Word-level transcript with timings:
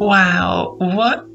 Wow. 0.00 0.76
What? 0.78 1.26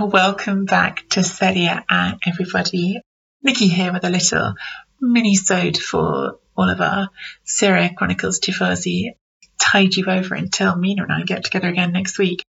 Welcome 0.00 0.66
back 0.66 1.08
to 1.10 1.24
Serie 1.24 1.66
A, 1.66 2.16
everybody. 2.24 3.00
Nikki 3.42 3.66
here 3.66 3.92
with 3.92 4.04
a 4.04 4.08
little 4.08 4.54
mini-sode 5.00 5.76
for 5.76 6.38
all 6.56 6.70
of 6.70 6.80
our 6.80 7.08
Serie 7.42 7.92
Chronicles 7.98 8.38
Tifosi 8.38 9.16
tide 9.58 9.96
you 9.96 10.04
over 10.06 10.36
until 10.36 10.76
Mina 10.76 11.02
and 11.02 11.12
I 11.12 11.22
get 11.22 11.42
together 11.42 11.66
again 11.66 11.90
next 11.90 12.16
week. 12.16 12.44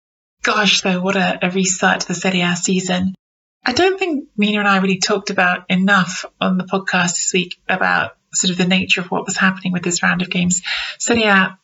Gosh, 0.43 0.81
though, 0.81 1.01
what 1.01 1.15
a, 1.15 1.39
a 1.47 1.51
restart 1.53 2.01
to 2.01 2.09
the 2.09 2.15
Serie 2.15 2.41
A 2.41 2.57
season. 2.57 3.15
I 3.65 3.73
don't 3.73 4.01
think 4.01 4.31
Mina 4.37 4.59
and 4.59 4.69
I 4.69 4.79
really 4.79 4.99
talked 4.99 5.31
about 5.31 5.71
enough 5.71 6.25
on 6.41 6.59
the 6.59 6.65
podcast 6.65 7.15
this 7.15 7.31
week 7.33 7.57
about 7.69 8.17
sort 8.35 8.51
of 8.51 8.59
the 8.59 8.67
nature 8.67 9.01
of 9.01 9.13
what 9.13 9.27
was 9.27 9.37
happening 9.37 9.73
with 9.73 9.85
this 9.85 10.03
round 10.03 10.23
of 10.23 10.29
games. 10.29 10.61
Serie 10.99 11.23
A 11.23 11.57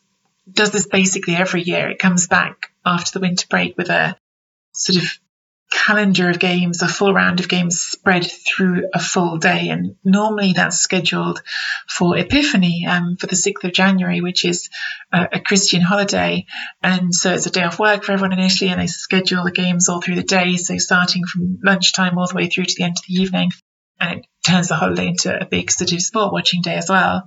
does 0.48 0.70
this 0.70 0.86
basically 0.86 1.34
every 1.34 1.62
year. 1.62 1.90
It 1.90 1.98
comes 1.98 2.28
back 2.28 2.70
after 2.88 3.18
the 3.18 3.22
winter 3.22 3.46
break 3.48 3.76
with 3.76 3.90
a 3.90 4.16
sort 4.72 5.02
of 5.02 5.18
calendar 5.70 6.30
of 6.30 6.38
games, 6.38 6.82
a 6.82 6.88
full 6.88 7.12
round 7.12 7.40
of 7.40 7.48
games 7.48 7.80
spread 7.80 8.24
through 8.24 8.88
a 8.94 8.98
full 8.98 9.36
day. 9.36 9.68
And 9.68 9.96
normally 10.02 10.52
that's 10.54 10.78
scheduled 10.78 11.42
for 11.88 12.16
Epiphany 12.16 12.86
um, 12.86 13.16
for 13.16 13.26
the 13.26 13.36
6th 13.36 13.64
of 13.64 13.72
January, 13.72 14.20
which 14.20 14.44
is 14.44 14.70
a, 15.12 15.28
a, 15.32 15.40
Christian 15.40 15.82
holiday. 15.82 16.46
And 16.82 17.14
so 17.14 17.34
it's 17.34 17.46
a 17.46 17.50
day 17.50 17.64
off 17.64 17.78
work 17.78 18.04
for 18.04 18.12
everyone 18.12 18.32
in 18.32 18.44
Italy, 18.44 18.70
and 18.70 18.80
they 18.80 18.86
schedule 18.86 19.44
the 19.44 19.52
games 19.52 19.88
all 19.88 20.00
through 20.00 20.16
the 20.16 20.22
day. 20.22 20.56
So 20.56 20.78
starting 20.78 21.24
from 21.26 21.58
lunchtime 21.62 22.18
all 22.18 22.26
the 22.26 22.34
way 22.34 22.48
through 22.48 22.64
to 22.64 22.74
the 22.76 22.84
end 22.84 22.96
of 22.98 23.04
the 23.06 23.14
evening. 23.14 23.50
And 24.00 24.20
it 24.20 24.26
turns 24.46 24.68
the 24.68 24.76
holiday 24.76 25.08
into 25.08 25.38
a 25.38 25.44
big 25.44 25.70
sort 25.70 25.92
of 25.92 26.00
sport 26.00 26.32
watching 26.32 26.62
day 26.62 26.76
as 26.76 26.88
well. 26.88 27.24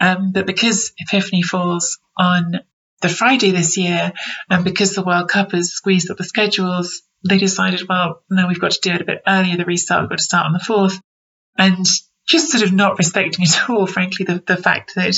Um, 0.00 0.32
but 0.32 0.46
because 0.46 0.92
Epiphany 0.98 1.42
falls 1.42 1.98
on 2.16 2.60
the 3.02 3.08
Friday 3.08 3.50
this 3.50 3.76
year, 3.76 4.12
and 4.48 4.64
because 4.64 4.94
the 4.94 5.04
World 5.04 5.28
Cup 5.28 5.52
has 5.52 5.72
squeezed 5.72 6.10
up 6.10 6.16
the 6.16 6.24
schedules, 6.24 7.02
they 7.28 7.38
decided, 7.38 7.88
well, 7.88 8.22
no, 8.30 8.48
we've 8.48 8.60
got 8.60 8.72
to 8.72 8.80
do 8.80 8.94
it 8.94 9.02
a 9.02 9.04
bit 9.04 9.22
earlier, 9.26 9.56
the 9.56 9.64
restart, 9.64 10.02
we've 10.02 10.10
got 10.10 10.18
to 10.18 10.24
start 10.24 10.46
on 10.46 10.52
the 10.52 10.58
4th. 10.58 11.00
And 11.56 11.86
just 12.26 12.50
sort 12.50 12.64
of 12.64 12.72
not 12.72 12.98
respecting 12.98 13.44
at 13.44 13.68
all, 13.68 13.86
frankly, 13.86 14.24
the, 14.24 14.42
the 14.46 14.56
fact 14.56 14.94
that 14.96 15.14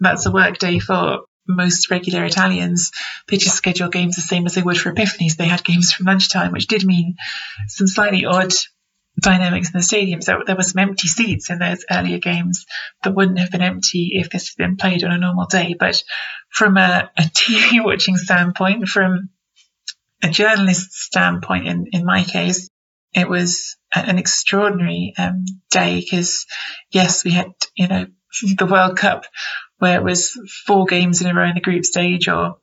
that's 0.00 0.26
a 0.26 0.32
work 0.32 0.58
day 0.58 0.78
for 0.78 1.20
most 1.48 1.90
regular 1.90 2.24
Italians. 2.24 2.90
They 3.28 3.36
just 3.36 3.56
schedule 3.56 3.88
games 3.88 4.16
the 4.16 4.22
same 4.22 4.46
as 4.46 4.54
they 4.54 4.62
would 4.62 4.78
for 4.78 4.92
Epiphanies. 4.92 5.36
They 5.36 5.46
had 5.46 5.64
games 5.64 5.92
from 5.92 6.06
lunchtime, 6.06 6.52
which 6.52 6.66
did 6.66 6.84
mean 6.84 7.16
some 7.68 7.86
slightly 7.86 8.24
odd 8.24 8.52
dynamics 9.20 9.68
in 9.68 9.78
the 9.78 9.82
stadium. 9.82 10.20
So 10.20 10.42
there 10.46 10.56
were 10.56 10.62
some 10.62 10.80
empty 10.80 11.08
seats 11.08 11.50
in 11.50 11.58
those 11.58 11.84
earlier 11.90 12.18
games 12.18 12.66
that 13.02 13.14
wouldn't 13.14 13.38
have 13.38 13.50
been 13.50 13.62
empty 13.62 14.10
if 14.14 14.30
this 14.30 14.48
had 14.48 14.62
been 14.62 14.76
played 14.76 15.04
on 15.04 15.12
a 15.12 15.18
normal 15.18 15.46
day. 15.46 15.74
But 15.78 16.02
from 16.50 16.76
a, 16.76 17.10
a 17.16 17.22
TV 17.22 17.84
watching 17.84 18.16
standpoint, 18.16 18.88
from 18.88 19.30
a 20.22 20.28
journalist 20.28 20.92
standpoint, 20.92 21.66
in, 21.66 21.86
in 21.92 22.04
my 22.04 22.24
case, 22.24 22.68
it 23.14 23.28
was 23.28 23.76
an 23.94 24.18
extraordinary 24.18 25.14
um, 25.16 25.44
day 25.70 26.00
because, 26.00 26.44
yes, 26.90 27.24
we 27.24 27.30
had, 27.30 27.52
you 27.74 27.88
know, 27.88 28.06
the 28.58 28.66
World 28.66 28.98
Cup 28.98 29.24
where 29.78 29.98
it 29.98 30.04
was 30.04 30.32
four 30.66 30.86
games 30.86 31.20
in 31.20 31.30
a 31.30 31.34
row 31.34 31.48
in 31.48 31.54
the 31.54 31.60
group 31.60 31.84
stage 31.84 32.28
or, 32.28 32.56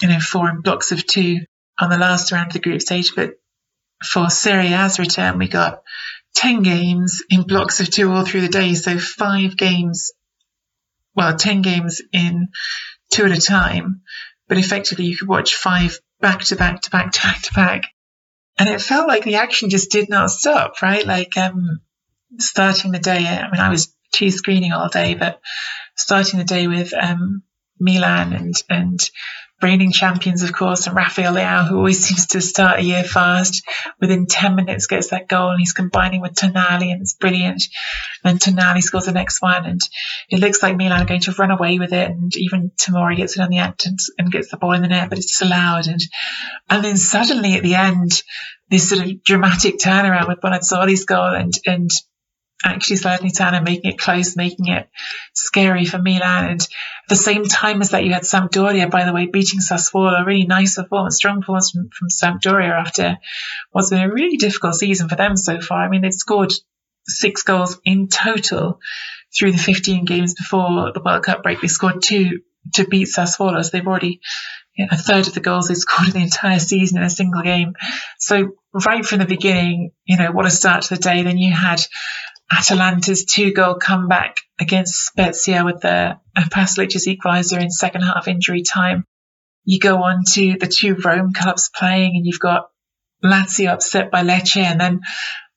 you 0.00 0.08
know, 0.08 0.18
four 0.20 0.48
in 0.50 0.60
blocks 0.60 0.92
of 0.92 1.06
two 1.06 1.38
on 1.80 1.90
the 1.90 1.98
last 1.98 2.32
round 2.32 2.48
of 2.48 2.52
the 2.52 2.58
group 2.58 2.80
stage. 2.80 3.12
But 3.14 3.34
for 4.04 4.30
Serie 4.30 4.72
A's 4.72 4.98
return, 4.98 5.38
we 5.38 5.48
got 5.48 5.82
10 6.36 6.62
games 6.62 7.22
in 7.30 7.42
blocks 7.42 7.80
of 7.80 7.90
two 7.90 8.10
all 8.12 8.24
through 8.24 8.42
the 8.42 8.48
day. 8.48 8.74
So 8.74 8.98
five 8.98 9.56
games, 9.56 10.12
well, 11.14 11.36
10 11.36 11.62
games 11.62 12.00
in 12.12 12.48
two 13.10 13.24
at 13.24 13.36
a 13.36 13.40
time. 13.40 14.02
But 14.46 14.58
effectively, 14.58 15.06
you 15.06 15.16
could 15.16 15.28
watch 15.28 15.54
five 15.54 15.98
back 16.20 16.40
to 16.44 16.56
back 16.56 16.82
to 16.82 16.90
back 16.90 17.12
to 17.12 17.20
back 17.20 17.42
to 17.42 17.54
back. 17.54 17.84
And 18.58 18.68
it 18.68 18.80
felt 18.80 19.08
like 19.08 19.24
the 19.24 19.36
action 19.36 19.70
just 19.70 19.90
did 19.90 20.08
not 20.08 20.30
stop, 20.30 20.82
right? 20.82 21.06
Like, 21.06 21.36
um, 21.36 21.80
starting 22.38 22.92
the 22.92 22.98
day, 22.98 23.26
I 23.26 23.50
mean, 23.50 23.60
I 23.60 23.70
was 23.70 23.94
two 24.12 24.30
screening 24.30 24.72
all 24.72 24.88
day, 24.88 25.14
but 25.14 25.40
starting 25.96 26.38
the 26.38 26.44
day 26.44 26.66
with, 26.66 26.92
um, 26.92 27.42
Milan 27.78 28.32
and, 28.32 28.54
and 28.68 29.10
reigning 29.60 29.92
champions, 29.92 30.42
of 30.42 30.52
course, 30.52 30.86
and 30.86 30.96
Rafael 30.96 31.34
Leao, 31.34 31.68
who 31.68 31.76
always 31.76 32.04
seems 32.06 32.26
to 32.28 32.40
start 32.40 32.80
a 32.80 32.84
year 32.84 33.04
fast. 33.04 33.62
Within 34.00 34.26
10 34.26 34.54
minutes 34.54 34.86
gets 34.86 35.10
that 35.10 35.28
goal 35.28 35.50
and 35.50 35.60
he's 35.60 35.72
combining 35.72 36.20
with 36.20 36.34
Tonali 36.34 36.92
and 36.92 37.00
it's 37.00 37.14
brilliant. 37.14 37.62
And 38.24 38.38
Tonali 38.38 38.82
scores 38.82 39.06
the 39.06 39.12
next 39.12 39.42
one 39.42 39.66
and 39.66 39.80
it 40.28 40.40
looks 40.40 40.62
like 40.62 40.76
Milan 40.76 41.02
are 41.02 41.06
going 41.06 41.22
to 41.22 41.32
run 41.32 41.50
away 41.50 41.78
with 41.78 41.92
it. 41.92 42.10
And 42.10 42.34
even 42.36 42.70
Tomori 42.76 43.16
gets 43.16 43.36
it 43.36 43.42
on 43.42 43.50
the 43.50 43.58
end 43.58 43.80
and, 43.84 43.98
and 44.18 44.32
gets 44.32 44.50
the 44.50 44.56
ball 44.56 44.72
in 44.72 44.82
the 44.82 44.88
net, 44.88 45.08
but 45.08 45.18
it's 45.18 45.38
disallowed. 45.38 45.86
And, 45.86 46.00
and 46.68 46.84
then 46.84 46.96
suddenly 46.96 47.54
at 47.54 47.62
the 47.62 47.74
end, 47.74 48.22
this 48.70 48.88
sort 48.90 49.04
of 49.04 49.24
dramatic 49.24 49.78
turnaround 49.78 50.28
with 50.28 50.40
Bonazzoli's 50.40 51.04
goal 51.04 51.34
and, 51.34 51.52
and 51.64 51.90
actually 52.64 52.96
slowing 52.96 53.24
it 53.24 53.36
down 53.36 53.54
and 53.54 53.64
making 53.64 53.92
it 53.92 53.98
close, 53.98 54.36
making 54.36 54.66
it 54.68 54.88
scary 55.32 55.84
for 55.84 55.98
Milan. 55.98 56.50
And 56.50 56.60
at 56.60 56.68
the 57.08 57.16
same 57.16 57.44
time 57.44 57.80
as 57.80 57.90
that, 57.90 58.04
you 58.04 58.12
had 58.12 58.22
Sampdoria, 58.22 58.90
by 58.90 59.04
the 59.04 59.12
way, 59.12 59.26
beating 59.26 59.60
Sassuolo. 59.60 60.20
A 60.20 60.24
really 60.24 60.46
nice 60.46 60.74
performance, 60.74 61.16
strong 61.16 61.40
performance 61.40 61.70
from, 61.70 61.88
from 61.96 62.08
Sampdoria 62.08 62.72
after 62.72 63.18
what's 63.70 63.90
been 63.90 64.02
a 64.02 64.12
really 64.12 64.36
difficult 64.36 64.74
season 64.74 65.08
for 65.08 65.16
them 65.16 65.36
so 65.36 65.60
far. 65.60 65.84
I 65.84 65.88
mean, 65.88 66.02
they've 66.02 66.12
scored 66.12 66.52
six 67.06 67.42
goals 67.42 67.80
in 67.84 68.08
total 68.08 68.80
through 69.36 69.52
the 69.52 69.58
15 69.58 70.04
games 70.04 70.34
before 70.34 70.92
the 70.92 71.02
World 71.04 71.24
Cup 71.24 71.42
break. 71.42 71.60
They 71.60 71.68
scored 71.68 72.02
two 72.02 72.40
to 72.74 72.86
beat 72.86 73.08
Sassuolo. 73.08 73.64
So 73.64 73.70
they've 73.72 73.86
already 73.86 74.20
you 74.74 74.84
know, 74.84 74.90
a 74.92 74.96
third 74.96 75.26
of 75.26 75.34
the 75.34 75.40
goals 75.40 75.68
they 75.68 75.74
scored 75.74 76.08
in 76.08 76.14
the 76.14 76.22
entire 76.22 76.58
season 76.58 76.98
in 76.98 77.04
a 77.04 77.10
single 77.10 77.42
game. 77.42 77.74
So 78.18 78.52
right 78.72 79.04
from 79.04 79.20
the 79.20 79.26
beginning, 79.26 79.92
you 80.04 80.16
know, 80.16 80.32
what 80.32 80.46
a 80.46 80.50
start 80.50 80.82
to 80.82 80.94
the 80.94 81.00
day. 81.00 81.22
Then 81.22 81.38
you 81.38 81.52
had 81.52 81.80
Atalanta's 82.50 83.24
two 83.24 83.52
goal 83.52 83.74
comeback 83.74 84.36
against 84.60 85.06
Spezia 85.06 85.64
with 85.64 85.80
the 85.80 86.18
Pasalic's 86.36 87.06
equaliser 87.06 87.60
in 87.60 87.70
second 87.70 88.02
half 88.02 88.28
injury 88.28 88.62
time. 88.62 89.04
You 89.64 89.78
go 89.78 90.02
on 90.02 90.24
to 90.32 90.56
the 90.58 90.66
two 90.66 90.94
Rome 90.94 91.32
clubs 91.34 91.70
playing 91.74 92.16
and 92.16 92.26
you've 92.26 92.40
got 92.40 92.70
Lazio 93.22 93.72
upset 93.72 94.10
by 94.10 94.22
Lecce 94.22 94.62
and 94.62 94.80
then 94.80 95.00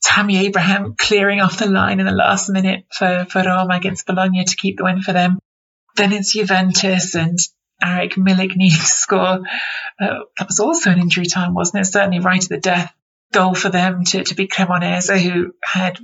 Tammy 0.04 0.46
Abraham 0.46 0.96
clearing 0.98 1.42
off 1.42 1.60
the 1.60 1.70
line 1.70 2.00
in 2.00 2.06
the 2.06 2.12
last 2.12 2.50
minute 2.50 2.86
for, 2.92 3.26
for 3.30 3.44
Roma 3.44 3.76
against 3.76 4.08
Bologna 4.08 4.44
to 4.44 4.56
keep 4.56 4.78
the 4.78 4.84
win 4.84 5.02
for 5.02 5.14
them. 5.14 5.40
then 5.96 6.12
it's 6.12 6.34
Juventus 6.34 7.16
and 7.16 7.38
Arek 7.84 8.14
Milik 8.14 8.56
needing 8.56 8.78
to 8.78 8.86
score. 8.86 9.40
Uh, 10.00 10.20
that 10.38 10.48
was 10.48 10.60
also 10.60 10.92
an 10.92 11.00
injury 11.00 11.26
time, 11.26 11.54
wasn't 11.54 11.82
it? 11.82 11.92
Certainly 11.92 12.20
right 12.20 12.44
at 12.44 12.50
the 12.50 12.58
death 12.58 12.94
goal 13.32 13.54
for 13.54 13.70
them 13.70 14.04
to, 14.06 14.24
to 14.24 14.36
beat 14.36 14.52
Cremonese, 14.52 15.20
who 15.20 15.54
had, 15.64 16.00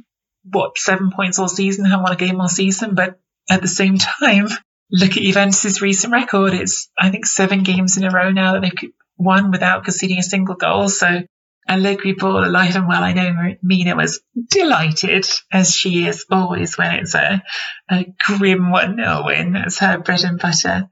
what, 0.52 0.78
seven 0.78 1.12
points 1.12 1.40
all 1.40 1.48
season, 1.48 1.86
haven't 1.86 2.04
won 2.04 2.14
a 2.14 2.18
game 2.18 2.40
all 2.40 2.50
season. 2.50 2.96
But 2.96 3.20
at 3.50 3.62
the 3.62 3.68
same 3.68 3.98
time, 4.22 4.48
look 4.92 5.12
at 5.12 5.24
Juventus's 5.24 5.82
recent 5.82 6.14
record. 6.14 6.54
It's, 6.54 6.90
I 6.98 7.10
think, 7.10 7.26
seven 7.26 7.64
games 7.64 7.98
in 7.98 8.04
a 8.04 8.12
row 8.12 8.32
now 8.32 8.54
that 8.54 8.62
they've 8.62 8.92
won 9.18 9.52
without 9.52 9.84
conceding 9.84 10.20
a 10.20 10.24
single 10.24 10.56
goal. 10.56 10.90
So 10.90 11.24
Allegri 11.68 12.14
ball 12.14 12.46
alive 12.46 12.76
and 12.76 12.88
well. 12.88 13.04
I 13.04 13.14
know 13.14 13.56
Mina 13.62 13.96
was 13.96 14.22
delighted, 14.50 15.28
as 15.52 15.76
she 15.76 16.08
is 16.08 16.26
always 16.32 16.78
when 16.78 16.94
it's 16.96 17.14
a, 17.14 17.44
a 17.90 18.06
grim 18.26 18.72
1 18.72 18.96
0 18.96 19.24
win. 19.26 19.54
That's 19.54 19.80
her 19.80 19.98
bread 19.98 20.24
and 20.24 20.40
butter. 20.40 20.90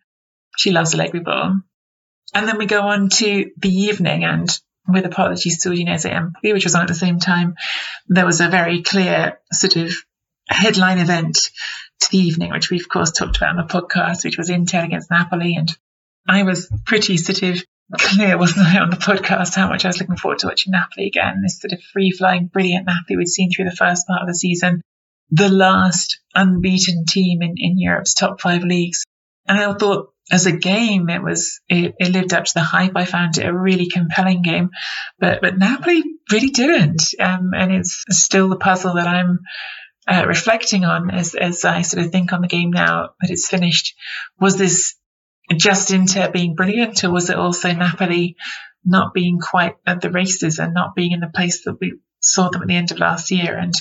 She 0.57 0.71
loves 0.71 0.93
Allegri 0.93 1.21
ball. 1.21 1.61
And 2.33 2.47
then 2.47 2.57
we 2.57 2.65
go 2.65 2.81
on 2.81 3.09
to 3.09 3.51
the 3.57 3.69
evening, 3.69 4.25
and 4.25 4.49
with 4.87 5.05
apologies 5.05 5.63
to 5.63 5.69
Udinese 5.69 6.09
Empoli, 6.09 6.53
which 6.53 6.65
was 6.65 6.75
on 6.75 6.83
at 6.83 6.87
the 6.87 6.93
same 6.93 7.19
time, 7.19 7.55
there 8.07 8.25
was 8.25 8.41
a 8.41 8.49
very 8.49 8.81
clear 8.83 9.39
sort 9.51 9.75
of 9.75 9.93
headline 10.47 10.99
event 10.99 11.35
to 12.01 12.11
the 12.11 12.17
evening, 12.19 12.51
which 12.51 12.69
we 12.69 12.79
of 12.79 12.89
course 12.89 13.11
talked 13.11 13.37
about 13.37 13.57
on 13.57 13.67
the 13.67 13.73
podcast, 13.73 14.23
which 14.23 14.37
was 14.37 14.49
Inter 14.49 14.83
against 14.83 15.09
Napoli. 15.09 15.55
And 15.55 15.75
I 16.27 16.43
was 16.43 16.71
pretty 16.85 17.17
sort 17.17 17.41
of 17.43 17.63
clear, 17.97 18.37
wasn't 18.37 18.67
I, 18.67 18.79
on 18.79 18.89
the 18.89 18.95
podcast, 18.95 19.55
how 19.55 19.69
much 19.69 19.85
I 19.85 19.89
was 19.89 19.99
looking 19.99 20.17
forward 20.17 20.39
to 20.39 20.47
watching 20.47 20.71
Napoli 20.71 21.07
again. 21.07 21.41
This 21.41 21.59
sort 21.59 21.73
of 21.73 21.81
free 21.81 22.11
flying, 22.11 22.47
brilliant 22.47 22.85
Napoli 22.85 23.17
we'd 23.17 23.27
seen 23.27 23.51
through 23.51 23.65
the 23.65 23.75
first 23.75 24.07
part 24.07 24.21
of 24.21 24.27
the 24.27 24.35
season, 24.35 24.81
the 25.31 25.49
last 25.49 26.19
unbeaten 26.33 27.05
team 27.05 27.41
in, 27.41 27.55
in 27.57 27.77
Europe's 27.77 28.13
top 28.13 28.41
five 28.41 28.63
leagues. 28.63 29.03
And 29.47 29.59
I 29.59 29.73
thought 29.73 30.11
as 30.31 30.45
a 30.45 30.51
game, 30.51 31.09
it 31.09 31.21
was, 31.21 31.59
it, 31.69 31.95
it 31.99 32.11
lived 32.11 32.33
up 32.33 32.45
to 32.45 32.53
the 32.55 32.61
hype. 32.61 32.93
I 32.95 33.05
found 33.05 33.37
it 33.37 33.45
a 33.45 33.55
really 33.55 33.89
compelling 33.89 34.41
game, 34.41 34.71
but, 35.19 35.41
but 35.41 35.57
Napoli 35.57 36.03
really 36.31 36.49
didn't. 36.49 37.03
Um, 37.19 37.51
and 37.55 37.71
it's 37.71 38.03
still 38.09 38.49
the 38.49 38.57
puzzle 38.57 38.95
that 38.95 39.07
I'm, 39.07 39.39
uh, 40.07 40.25
reflecting 40.27 40.85
on 40.85 41.09
as, 41.11 41.35
as 41.35 41.65
I 41.65 41.81
sort 41.81 42.05
of 42.05 42.11
think 42.11 42.33
on 42.33 42.41
the 42.41 42.47
game 42.47 42.71
now 42.71 43.09
that 43.21 43.31
it's 43.31 43.49
finished. 43.49 43.95
Was 44.39 44.57
this 44.57 44.95
just 45.55 45.91
Inter 45.91 46.31
being 46.31 46.55
brilliant, 46.55 47.03
or 47.03 47.11
was 47.11 47.29
it 47.29 47.37
also 47.37 47.71
Napoli 47.71 48.35
not 48.83 49.13
being 49.13 49.39
quite 49.39 49.75
at 49.85 50.01
the 50.01 50.11
races 50.11 50.59
and 50.59 50.73
not 50.73 50.95
being 50.95 51.11
in 51.11 51.19
the 51.19 51.27
place 51.27 51.63
that 51.65 51.77
we 51.79 51.99
saw 52.25 52.49
them 52.49 52.61
at 52.61 52.67
the 52.67 52.75
end 52.75 52.91
of 52.91 52.99
last 52.99 53.31
year? 53.31 53.57
And 53.57 53.73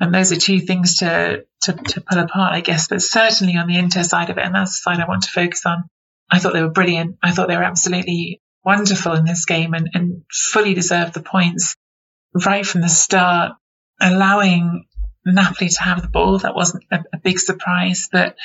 and 0.00 0.14
those 0.14 0.32
are 0.32 0.36
two 0.36 0.60
things 0.60 0.98
to 0.98 1.44
to, 1.62 1.72
to 1.72 2.00
pull 2.00 2.18
apart, 2.18 2.54
I 2.54 2.60
guess. 2.60 2.88
But 2.88 3.02
certainly 3.02 3.56
on 3.56 3.66
the 3.66 3.78
Inter 3.78 4.02
side 4.02 4.30
of 4.30 4.38
it, 4.38 4.44
and 4.44 4.54
that's 4.54 4.78
the 4.78 4.90
side 4.90 5.00
I 5.00 5.08
want 5.08 5.24
to 5.24 5.30
focus 5.30 5.64
on. 5.66 5.88
I 6.30 6.38
thought 6.38 6.52
they 6.52 6.62
were 6.62 6.70
brilliant. 6.70 7.18
I 7.22 7.32
thought 7.32 7.48
they 7.48 7.56
were 7.56 7.62
absolutely 7.62 8.40
wonderful 8.64 9.12
in 9.12 9.24
this 9.24 9.44
game 9.44 9.74
and, 9.74 9.90
and 9.94 10.22
fully 10.32 10.74
deserved 10.74 11.14
the 11.14 11.22
points 11.22 11.76
right 12.44 12.66
from 12.66 12.80
the 12.80 12.88
start, 12.88 13.52
allowing 14.00 14.86
Napoli 15.24 15.70
to 15.70 15.82
have 15.82 16.02
the 16.02 16.08
ball. 16.08 16.38
That 16.38 16.54
wasn't 16.54 16.84
a, 16.90 17.04
a 17.14 17.18
big 17.18 17.38
surprise, 17.38 18.08
but 18.10 18.36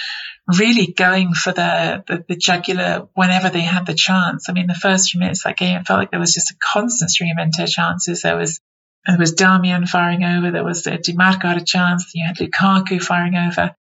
really 0.47 0.87
going 0.87 1.33
for 1.33 1.51
the, 1.51 2.03
the, 2.07 2.25
the, 2.27 2.35
jugular 2.35 3.07
whenever 3.13 3.49
they 3.49 3.61
had 3.61 3.85
the 3.85 3.93
chance. 3.93 4.49
I 4.49 4.53
mean, 4.53 4.67
the 4.67 4.73
first 4.73 5.11
few 5.11 5.19
minutes 5.19 5.39
of 5.39 5.49
that 5.49 5.57
game, 5.57 5.77
it 5.77 5.87
felt 5.87 5.99
like 5.99 6.11
there 6.11 6.19
was 6.19 6.33
just 6.33 6.51
a 6.51 6.55
constant 6.59 7.11
stream 7.11 7.35
of 7.37 7.43
Inter 7.43 7.67
chances. 7.67 8.21
There 8.21 8.37
was 8.37 8.59
there 9.05 9.17
was 9.17 9.35
Darmian 9.35 9.87
firing 9.87 10.23
over, 10.23 10.51
there 10.51 10.63
was 10.63 10.85
uh, 10.85 10.97
Di 11.01 11.13
Marco 11.13 11.47
had 11.47 11.61
a 11.61 11.65
chance, 11.65 12.11
you 12.13 12.25
had 12.25 12.37
Lukaku 12.37 13.01
firing 13.01 13.35
over, 13.35 13.75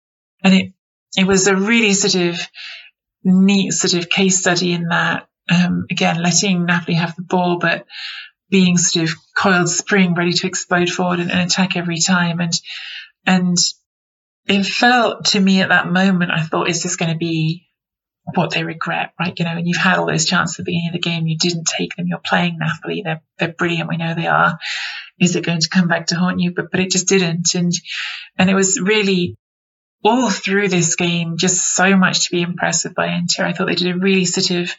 and 0.43 0.55
it 0.55 0.73
it 1.17 1.27
was 1.27 1.47
a 1.47 1.57
really 1.57 1.93
sort 1.95 2.15
of 2.15 2.41
neat 3.25 3.73
sort 3.73 3.95
of 3.95 4.11
case 4.11 4.39
study 4.39 4.73
in 4.73 4.89
that. 4.89 5.27
Um, 5.51 5.87
again, 5.91 6.23
letting 6.23 6.67
Napoli 6.67 6.97
have 6.97 7.17
the 7.17 7.23
ball, 7.23 7.59
but 7.59 7.87
being 8.51 8.77
sort 8.77 9.09
of 9.09 9.17
coiled 9.37 9.69
spring, 9.69 10.15
ready 10.15 10.33
to 10.33 10.47
explode 10.47 10.91
forward 10.91 11.21
and, 11.21 11.31
and 11.31 11.41
attack 11.41 11.77
every 11.77 12.01
time. 12.01 12.41
And 12.41 12.53
and 13.27 13.57
it 14.47 14.65
felt 14.65 15.27
to 15.27 15.41
me 15.41 15.61
at 15.61 15.71
that 15.71 15.91
moment, 15.91 16.31
I 16.31 16.43
thought, 16.43 16.69
is 16.69 16.83
this 16.83 16.97
going 16.97 17.13
to 17.13 17.19
be 17.19 17.67
what 18.35 18.53
they 18.53 18.65
regret, 18.65 19.13
right? 19.19 19.39
You 19.39 19.45
know, 19.45 19.53
and 19.53 19.67
you've 19.67 19.79
had 19.79 19.99
all 19.99 20.07
those 20.07 20.27
chances 20.27 20.59
at 20.59 20.65
the 20.65 20.71
beginning 20.71 20.89
of 20.89 20.93
the 20.93 20.99
game, 20.99 21.27
you 21.27 21.39
didn't 21.39 21.67
take 21.67 21.97
them. 21.97 22.07
You're 22.07 22.19
playing 22.19 22.59
Napoli, 22.59 23.03
they're 23.03 23.23
they're 23.39 23.53
brilliant. 23.53 23.89
We 23.89 23.97
know 23.97 24.15
they 24.15 24.27
are. 24.27 24.59
Is 25.21 25.37
it 25.37 25.45
going 25.45 25.61
to 25.61 25.69
come 25.69 25.89
back 25.89 26.07
to 26.07 26.17
haunt 26.17 26.41
you? 26.41 26.53
But 26.55 26.71
but 26.71 26.81
it 26.81 26.91
just 26.91 27.09
didn't, 27.09 27.55
and 27.55 27.73
and 28.39 28.49
it 28.49 28.55
was 28.55 28.81
really 28.81 29.37
all 30.05 30.31
through 30.31 30.69
this 30.69 30.97
game, 30.97 31.37
just 31.37 31.75
so 31.75 31.97
much 31.97 32.25
to 32.25 32.31
be 32.31 32.43
impressed 32.43 32.85
with 32.85 32.95
by 32.95 33.09
Inter. 33.09 33.45
I 33.45 33.53
thought 33.53 33.67
they 33.67 33.75
did 33.75 33.95
a 33.95 33.99
really 33.99 34.25
sort 34.25 34.51
of 34.63 34.71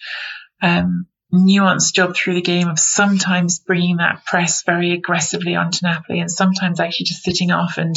um, 0.61 1.07
nuanced 1.33 1.93
job 1.93 2.15
through 2.15 2.33
the 2.33 2.41
game 2.41 2.67
of 2.67 2.79
sometimes 2.79 3.59
bringing 3.59 3.97
that 3.97 4.25
press 4.25 4.63
very 4.63 4.93
aggressively 4.93 5.55
onto 5.55 5.79
Napoli 5.83 6.19
and 6.19 6.31
sometimes 6.31 6.79
actually 6.79 7.05
just 7.05 7.23
sitting 7.23 7.51
off 7.51 7.77
and 7.77 7.95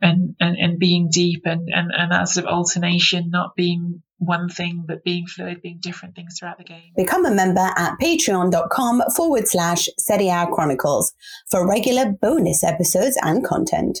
and 0.00 0.34
and, 0.40 0.56
and 0.56 0.78
being 0.78 1.08
deep 1.10 1.42
and, 1.44 1.68
and 1.68 1.90
and 1.94 2.10
that 2.10 2.28
sort 2.28 2.46
of 2.46 2.52
alternation 2.52 3.28
not 3.30 3.54
being 3.54 4.02
one 4.18 4.48
thing 4.48 4.84
but 4.86 5.04
being 5.04 5.26
fluid 5.26 5.60
being 5.60 5.78
different 5.80 6.14
things 6.14 6.38
throughout 6.38 6.56
the 6.56 6.64
game. 6.64 6.92
Become 6.96 7.26
a 7.26 7.30
member 7.30 7.68
at 7.76 7.98
patreon.com 8.00 9.02
forward 9.14 9.46
slash 9.46 9.88
serie 9.98 10.28
a 10.28 10.46
chronicles 10.46 11.12
for 11.50 11.68
regular 11.68 12.12
bonus 12.12 12.64
episodes 12.64 13.18
and 13.22 13.44
content 13.44 14.00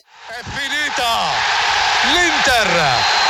L'Inter 2.12 2.68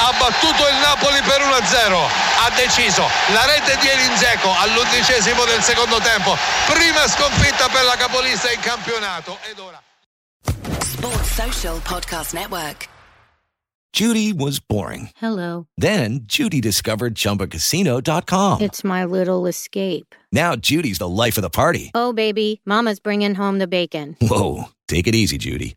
ha 0.01 0.13
battuto 0.19 0.67
il 0.69 0.77
Napoli 0.83 1.21
per 1.23 1.41
1-0. 1.41 1.95
Ha 2.43 2.51
deciso 2.57 3.03
la 3.33 3.45
rete 3.47 3.79
di 3.81 3.89
Elinzeco 3.89 4.51
all'undicesimo 4.51 5.45
del 5.45 5.63
secondo 5.63 5.99
tempo. 6.01 6.35
Prima 6.67 7.07
sconfitta 7.07 7.69
per 7.69 7.85
la 7.85 7.97
capolista 7.97 8.51
in 8.51 8.61
campionato. 8.61 9.39
Ed 9.49 9.59
ora. 9.59 9.81
Sports 10.81 11.35
Social 11.35 11.81
Podcast 11.83 12.33
Network. 12.35 12.89
Judy 13.93 14.33
was 14.33 14.59
boring. 14.59 15.11
Hello. 15.21 15.69
Then 15.77 16.23
Judy 16.27 16.61
discovered 16.61 17.15
chumbacasino.com. 17.15 18.61
It's 18.61 18.83
my 18.83 19.05
little 19.05 19.47
escape. 19.47 20.17
Now 20.33 20.57
Judy's 20.57 20.99
the 20.99 21.09
life 21.09 21.39
of 21.39 21.43
the 21.43 21.51
party. 21.51 21.93
Oh, 21.95 22.13
baby, 22.13 22.61
Mama's 22.67 22.99
bringing 22.99 23.37
home 23.37 23.61
the 23.61 23.69
bacon. 23.69 24.17
Whoa. 24.21 24.65
Take 24.89 25.07
it 25.07 25.15
easy, 25.15 25.39
Judy. 25.39 25.77